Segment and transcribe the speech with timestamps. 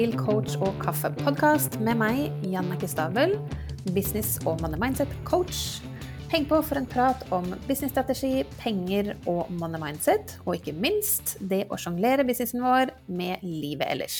[0.00, 3.34] til Coach og kaffe-podkast med meg, Jannicke Stabel,
[3.92, 5.82] business- og money mindset-coach.
[6.32, 11.66] Heng på for en prat om businessstrategi, penger og money mindset, og ikke minst det
[11.68, 14.16] å sjonglere businessen vår med livet ellers.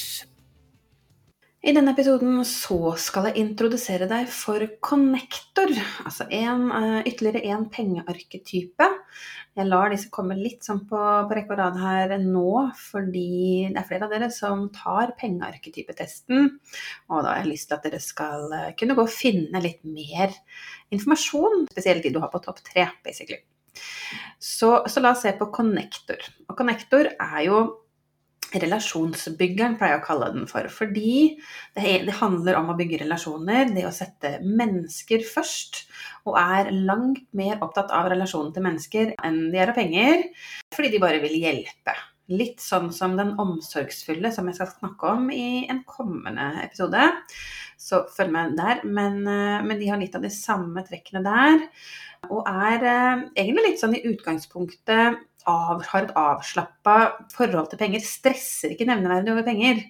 [1.60, 5.68] I denne episoden så skal jeg introdusere deg for connector,
[6.08, 8.86] altså en, uh, ytterligere en pengearketype.
[9.58, 13.76] Jeg lar disse komme litt sånn på, på rekke og rad her nå, fordi det
[13.76, 16.48] er flere av dere som tar pengearketypetesten.
[17.12, 19.84] Og da har jeg lyst til at dere skal uh, kunne gå og finne litt
[19.84, 20.32] mer
[20.96, 23.42] informasjon, spesielt de du har på topp tre, basically.
[24.40, 26.24] Så, så la oss se på connector.
[26.48, 27.60] Og connector er jo
[28.58, 30.66] relasjonsbyggeren, pleier jeg å kalle den for.
[30.72, 31.36] Fordi
[31.76, 35.84] det, handler om å bygge relasjoner, det å sette mennesker først.
[36.28, 40.26] Og er langt mer opptatt av relasjonen til mennesker enn de er av penger.
[40.74, 41.96] Fordi de bare vil hjelpe.
[42.30, 47.08] Litt sånn som den omsorgsfulle, som jeg skal snakke om i en kommende episode.
[47.80, 48.84] Så følg med der.
[48.84, 51.66] Men, eh, men de har litt av de samme trekkene der.
[52.28, 56.96] Og er eh, egentlig litt sånn i utgangspunktet av, har et avslappa
[57.34, 59.84] forhold til penger, stresser ikke nevneverdig over penger.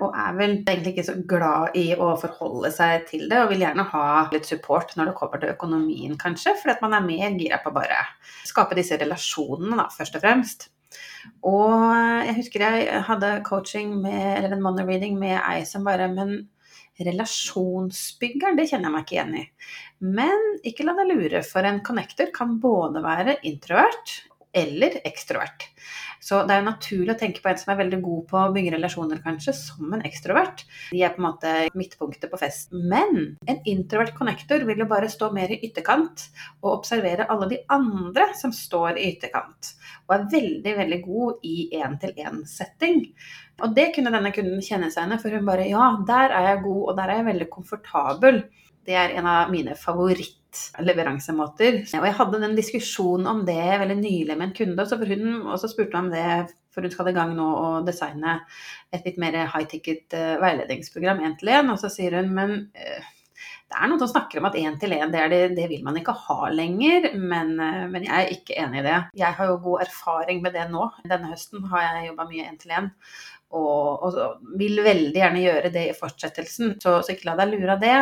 [0.00, 3.64] Og er vel egentlig ikke så glad i å forholde seg til det, og vil
[3.66, 6.54] gjerne ha litt support når det kommer til økonomien, kanskje.
[6.60, 8.04] Fordi at man er mer gira på bare
[8.48, 10.70] skape disse relasjonene, da, først og fremst.
[11.46, 11.74] Og
[12.26, 16.38] jeg husker jeg hadde coaching med, eller en money reading med ei som bare Men
[17.00, 19.44] relasjonsbyggeren, det kjenner jeg meg ikke igjen i.
[20.16, 24.16] Men ikke la deg lure, for en connector kan både være introvert
[24.52, 25.68] eller ekstrovert.
[26.20, 28.52] Så det er jo naturlig å tenke på en som er veldig god på å
[28.52, 30.66] bygge relasjoner, kanskje, som en ekstrovert.
[30.92, 32.74] De er på en måte midtpunktet på fest.
[32.76, 36.26] Men en introvert connector vil jo bare stå mer i ytterkant
[36.60, 39.72] og observere alle de andre som står i ytterkant.
[40.08, 43.04] Og er veldig, veldig god i én-til-én-setting.
[43.64, 46.64] Og det kunne denne kunden kjenne seg igjen for hun bare ja, der er jeg
[46.66, 48.42] god, og der er jeg veldig komfortabel.
[48.84, 49.76] Det er en av mine
[50.56, 51.82] favorittleveransemåter.
[51.98, 55.54] Og jeg hadde den diskusjonen om det veldig nylig med en kunde, også, for hun
[55.54, 56.24] også spurte om det
[56.70, 58.40] for hun skal i gang nå å designe
[58.94, 61.72] et litt mer high ticket uh, veiledningsprogram én til én.
[61.72, 63.08] Og så sier hun men uh,
[63.70, 65.98] det er noen som snakker om at én til én, det, det, det, vil man
[65.98, 67.10] ikke ha lenger.
[67.18, 69.00] Men, uh, men, jeg er ikke enig i det.
[69.18, 70.86] Jeg har jo god erfaring med det nå.
[71.10, 72.90] Denne høsten har jeg jobba mye én til én.
[73.50, 76.76] Og, og, vil veldig gjerne gjøre det i fortsettelsen.
[76.82, 77.98] Så, så ikke la deg lure av det.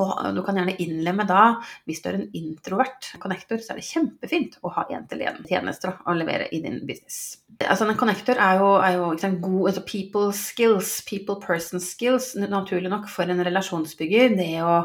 [0.00, 1.42] Og du kan gjerne innlemme da,
[1.88, 6.48] hvis du er en introvert connector, så er det kjempefint å ha én-til-én-tjenester å levere
[6.54, 7.42] i din business.
[7.60, 12.32] Altså En connector er jo, er jo sant, god altså people skills, people person skills,
[12.40, 14.36] naturlig nok for en relasjonsbygger.
[14.38, 14.76] Det å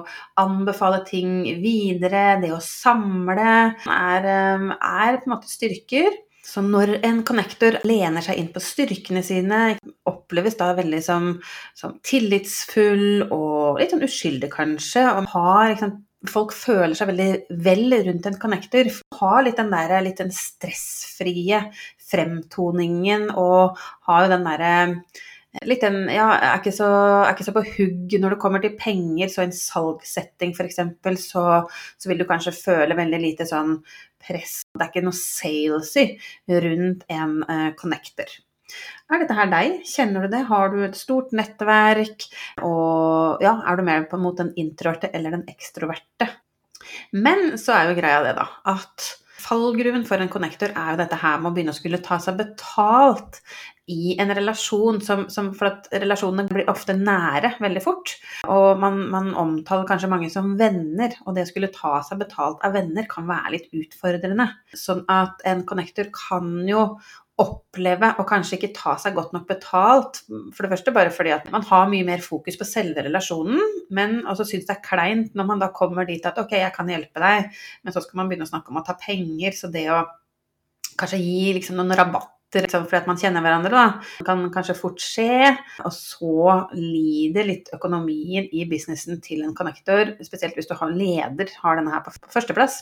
[0.41, 3.51] anbefale ting videre, det å samle,
[3.87, 6.23] er, eh, er på en måte styrker.
[6.47, 9.63] Så når en connector lener seg inn på styrkene sine,
[10.27, 11.31] oppleves da veldig som,
[11.77, 15.07] som tillitsfull og litt sånn uskyldig, kanskje.
[15.13, 18.87] og har liksom, Folk føler seg veldig vel rundt en connector.
[19.19, 21.59] Har litt den der litt den stressfrie
[22.09, 23.77] fremtoningen og
[24.09, 24.71] har jo den derre
[25.65, 26.87] litt den Ja, er ikke, så,
[27.23, 30.81] er ikke så på hugg når det kommer til penger, så en salgssetting f.eks.,
[31.23, 31.45] så,
[31.97, 33.77] så vil du kanskje føle veldig lite sånn
[34.21, 34.59] press.
[34.73, 36.09] Det er ikke noe salesy
[36.65, 38.29] rundt en uh, connector.
[39.07, 39.77] Er dette her deg?
[39.87, 40.43] Kjenner du det?
[40.49, 42.27] Har du et stort nettverk?
[42.67, 46.27] Og ja, er du mer på mot den introverte eller den ekstroverte?
[47.15, 49.07] Men så er jo greia det, da, at
[49.37, 52.39] fallgruven for en connector er jo dette her med å begynne å skulle ta seg
[52.39, 53.41] betalt
[53.87, 58.17] i en relasjon som, som, For at relasjonene blir ofte nære veldig fort.
[58.51, 62.63] Og man, man, omtaler kanskje mange som venner, og det å skulle ta seg betalt
[62.67, 64.49] av venner kan være litt utfordrende.
[64.75, 66.89] Sånn at en connector kan jo
[67.37, 70.21] oppleve og kanskje ikke ta seg godt nok betalt.
[70.55, 73.61] For det første bare fordi at man har mye mer fokus på selve relasjonen,
[73.93, 76.89] men også syns det er kleint når man da kommer dit at ok, jeg kan
[76.89, 77.51] hjelpe deg,
[77.83, 79.53] men så skal man begynne å snakke om å ta penger.
[79.57, 80.01] Så det å
[80.97, 83.85] kanskje gi liksom noen rabatt fordi at man kjenner hverandre, da.
[84.19, 85.51] Det kan kanskje fort skje.
[85.83, 91.51] Og så lider litt økonomien i businessen til en connector, spesielt hvis du har leder,
[91.63, 92.81] har denne her på førsteplass.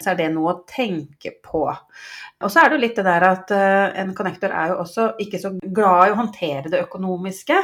[0.00, 1.66] Så er det noe å tenke på.
[2.42, 5.12] Og så er det jo litt det der at uh, en connector er jo også
[5.22, 7.58] ikke så glad i å håndtere det økonomiske.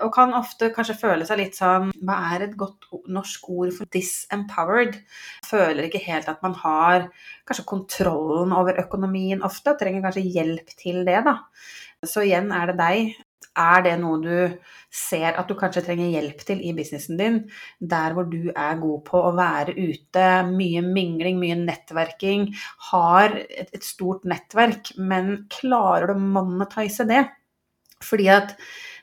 [0.00, 3.90] Og kan ofte kanskje føle seg litt sånn Hva er et godt norsk ord for
[3.92, 5.00] disempowered?
[5.48, 7.08] Føler ikke helt at man har
[7.48, 11.40] kanskje kontrollen over økonomien ofte, og trenger kanskje hjelp til det, da.
[12.06, 13.18] Så igjen er det deg.
[13.60, 14.34] Er det noe du
[14.94, 17.38] ser at du kanskje trenger hjelp til i businessen din,
[17.82, 22.46] der hvor du er god på å være ute, mye mingling, mye nettverking,
[22.92, 27.24] har et, et stort nettverk, men klarer du å monetize det?
[28.06, 28.54] Fordi at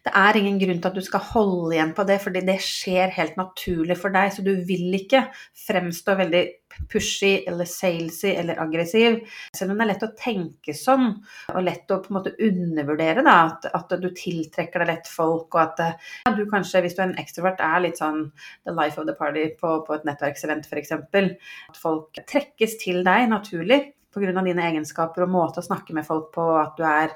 [0.08, 3.12] Det er ingen grunn til at du skal holde igjen på det, fordi det skjer
[3.18, 4.30] helt naturlig for deg.
[4.32, 5.26] Så du vil ikke
[5.66, 6.44] fremstå veldig
[6.88, 9.18] pushy eller salesy eller aggressiv.
[9.56, 11.10] Selv om det er lett å tenke sånn,
[11.52, 15.50] og lett å på en måte undervurdere da, at, at du tiltrekker deg lett folk,
[15.58, 18.30] og at ja, du kanskje, hvis du er en ekstrovert, er litt sånn
[18.64, 20.96] the life of the party på, på et nettverksevent f.eks.
[20.96, 23.82] At folk trekkes til deg naturlig
[24.16, 24.32] pga.
[24.40, 27.12] dine egenskaper og måte å snakke med folk på, at du er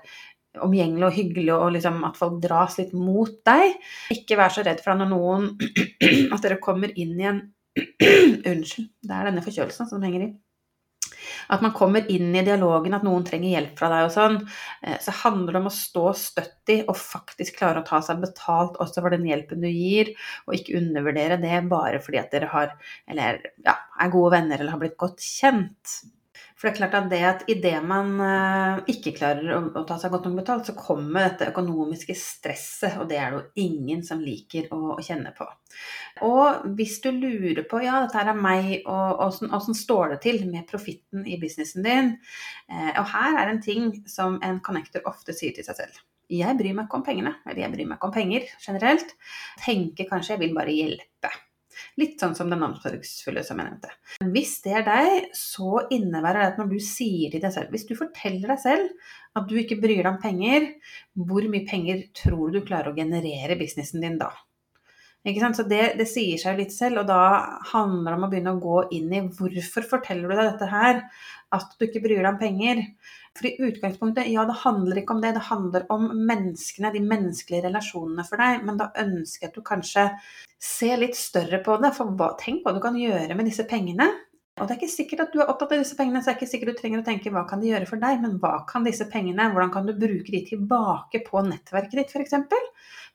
[0.60, 3.78] omgjengelig og hyggelig, og liksom at folk dras litt mot deg.
[4.16, 5.50] Ikke vær så redd for når noen
[6.34, 7.44] At dere kommer inn i en
[8.52, 10.32] Unnskyld, det er denne forkjølelsen som henger i.
[11.52, 14.38] At man kommer inn i dialogen, at noen trenger hjelp fra deg og sånn.
[14.84, 18.22] Eh, så handler det om å stå støtt i og faktisk klare å ta seg
[18.24, 20.14] betalt også for den hjelpen du gir,
[20.48, 22.76] og ikke undervurdere det bare fordi at dere har,
[23.10, 26.02] eller, ja, er gode venner eller har blitt godt kjent.
[26.62, 30.12] For det er klart at det at idet man eh, ikke klarer å, ta seg
[30.14, 34.22] godt nok betalt, så kommer dette økonomiske stresset, og det er det jo ingen som
[34.22, 35.48] liker å, kjenne på.
[36.28, 39.26] Og hvis du lurer på ja, dette her er meg, og
[39.58, 42.14] åssen står det til med profitten i businessen din?
[42.70, 46.02] Eh, og her er en ting som en connector ofte sier til seg selv.
[46.32, 49.16] Jeg bryr meg ikke om pengene, eller jeg bryr meg ikke om penger generelt.
[49.66, 51.34] Tenker kanskje jeg vil bare hjelpe.
[52.02, 53.94] Litt sånn som den omsorgsfulle som jeg nevnte.
[54.34, 57.88] Hvis det er deg, så innebærer det at når du sier til deg selv Hvis
[57.90, 60.70] du forteller deg selv at du ikke bryr deg om penger,
[61.16, 64.32] hvor mye penger tror du du klarer å generere businessen din da?
[65.22, 68.62] Så det, det, sier seg litt selv, og da handler det om å begynne å
[68.62, 71.04] gå inn i hvorfor forteller du deg dette her,
[71.54, 72.82] at du ikke bryr deg om penger.
[73.38, 77.68] For i utgangspunktet, ja, det handler ikke om det, det handler om menneskene, de menneskelige
[77.68, 78.66] relasjonene for deg.
[78.66, 80.08] Men da ønsker jeg at du kanskje
[80.58, 81.94] ser litt større på det.
[81.96, 84.10] For hva, tenk hva du kan gjøre med disse pengene.
[84.60, 86.40] Og det er ikke sikkert at du er opptatt av disse pengene, så det er
[86.42, 88.84] ikke sikkert du trenger å tenke hva kan de gjøre for deg, men hva kan
[88.86, 92.36] disse pengene, hvordan kan du bruke de tilbake på nettverket ditt, f.eks.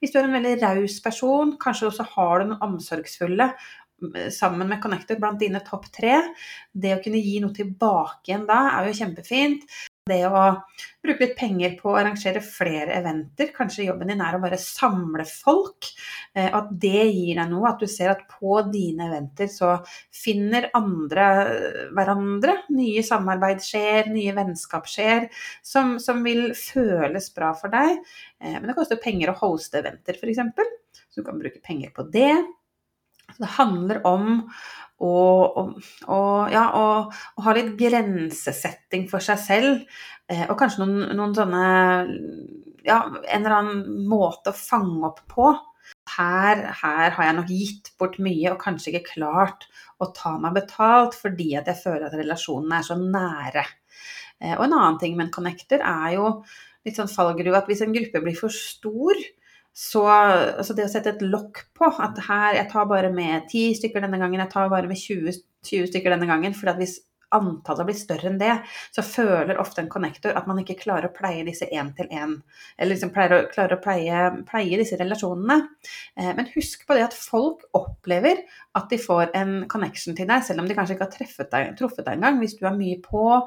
[0.01, 3.51] Hvis du er en veldig raus person, kanskje også har du noen omsorgsfulle
[4.33, 6.19] sammen med Connected blant dine topp tre.
[6.73, 9.65] Det å kunne gi noe tilbake igjen da er jo kjempefint.
[10.07, 10.41] Det å
[11.03, 15.25] bruke litt penger på å arrangere flere eventer, kanskje jobben din er å bare samle
[15.27, 15.89] folk,
[16.31, 17.73] eh, at det gir deg noe.
[17.73, 19.73] At du ser at på dine eventer så
[20.15, 21.25] finner andre
[21.97, 22.55] hverandre.
[22.79, 25.27] Nye samarbeid skjer, nye vennskap skjer,
[25.67, 27.99] som, som vil føles bra for deg.
[28.39, 30.39] Eh, men det koster penger å hoste eventer, f.eks.
[31.11, 32.31] Så du kan bruke penger på det.
[33.41, 34.29] Det handler om
[34.97, 35.65] å, å,
[36.09, 36.19] å,
[36.53, 39.97] ja, å ha litt grensesetting for seg selv.
[40.31, 41.65] Eh, og kanskje noen, noen sånne
[42.87, 45.51] Ja, en eller annen måte å fange opp på.
[46.17, 49.67] Her, her, har jeg nok gitt bort mye og kanskje ikke klart
[50.03, 53.65] å ta meg betalt fordi at jeg føler at relasjonene er så nære.
[54.43, 56.31] Eh, og en annen ting med en connector er jo
[56.87, 59.19] litt sånn fallgruve at hvis en gruppe blir for stor,
[59.77, 63.69] så altså det å sette et lokk på at her, jeg tar bare med ti
[63.77, 65.37] stykker denne gangen, jeg tar bare med 20,
[65.69, 66.57] 20 stykker denne gangen.
[66.57, 66.97] For hvis
[67.37, 68.53] antallet blir større enn det,
[68.95, 72.37] så føler ofte en connector at man ikke klarer å pleie disse én til én.
[72.77, 75.59] Eller liksom klarer, å, klarer å pleie, pleie, disse relasjonene.
[76.17, 78.45] Eh, men husk på det at folk opplever
[78.77, 82.05] at de får en connection til deg, selv om de kanskje ikke har deg, truffet
[82.05, 82.41] deg engang.
[82.43, 83.47] Hvis du er mye på, og,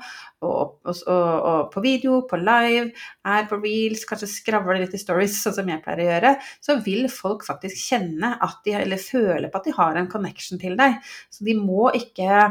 [0.50, 2.90] og, og, på video, på live,
[3.30, 6.35] er på reels, kanskje skravler litt i stories, sånn som jeg pleier å gjøre,
[6.66, 10.61] så vil folk faktisk kjenne at de, eller føle på at de har en connection
[10.61, 10.97] til deg.
[11.30, 12.47] Så de må ikke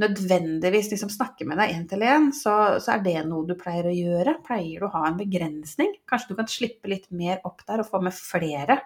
[0.00, 3.88] nødvendigvis liksom snakke med deg én til én, så, så, er det noe du pleier
[3.88, 4.38] å gjøre.
[4.46, 5.94] Pleier du å ha en begrensning?
[6.08, 8.82] Kanskje du kan slippe litt mer opp der og få med flere,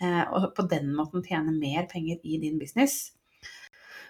[0.00, 3.16] eh, og på den måten tjene mer penger i din business.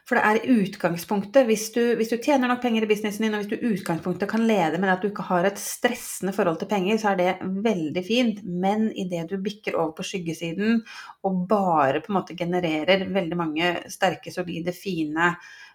[0.06, 3.32] For det er i utgangspunktet, hvis du, hvis du, tjener nok penger i businessen din,
[3.34, 6.60] og hvis du i utgangspunktet kan lede med at du ikke har et stressende forhold
[6.60, 7.32] til penger, så er det
[7.64, 8.38] veldig fint.
[8.46, 10.84] Men idet du bikker over på skyggesiden
[11.26, 15.32] og bare på en måte genererer veldig mange sterke, solide, fine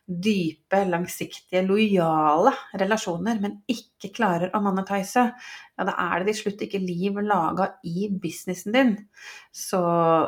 [0.08, 5.24] dype, langsiktige, lojale relasjoner, men ikke klarer å monetize,
[5.78, 8.92] ja, da er det til slutt ikke liv laga i businessen din.
[9.56, 9.82] Så,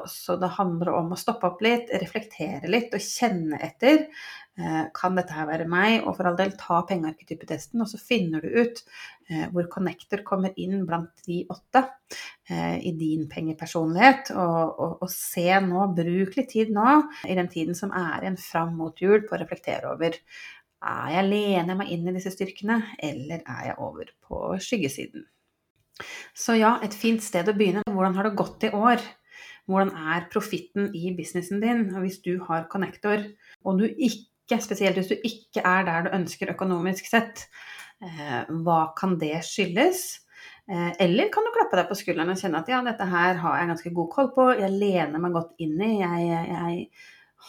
[0.09, 4.07] så, det handler om å stoppe opp litt, reflektere litt og kjenne etter.
[4.53, 6.03] Eh, kan dette her være meg?
[6.05, 8.81] Og for all del, ta pengearketypetesten, og så finner du ut
[9.29, 11.81] eh, hvor connector kommer inn blant de åtte
[12.49, 14.33] eh, i din pengepersonlighet.
[14.37, 18.37] Og, og, og, se nå, bruk litt tid nå, i den tiden som er igjen
[18.41, 20.21] fram mot jul, på å reflektere over
[20.83, 25.25] er jeg lener meg inn i disse styrkene, eller er jeg over på skyggesiden?
[26.35, 27.85] Så ja, et fint sted å begynne.
[27.87, 29.01] Hvordan har det gått i år?
[29.69, 31.85] Hvordan er profitten i businessen din?
[31.93, 33.23] Og hvis du har connector,
[33.63, 37.47] og du ikke ikke, spesielt hvis du ikke er der du ønsker økonomisk sett.
[38.03, 40.03] Eh, hva kan det skyldes?
[40.69, 43.59] Eh, eller kan du klappe deg på skulderen og kjenne at ja, dette her har
[43.59, 46.77] jeg ganske god koll på, jeg lener meg godt inn i, jeg, jeg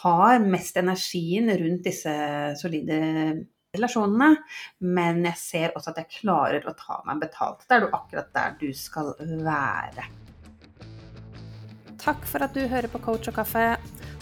[0.03, 2.15] har mest energien rundt disse
[2.59, 2.99] solide
[3.75, 4.35] relasjonene,
[4.83, 7.63] men jeg ser også at jeg klarer å ta meg betalt.
[7.67, 10.07] Da er du akkurat der du skal være.
[12.05, 13.69] Takk for at du hører på Coach og kaffe.